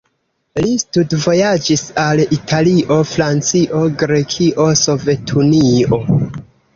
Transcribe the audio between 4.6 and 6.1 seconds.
Sovetunio.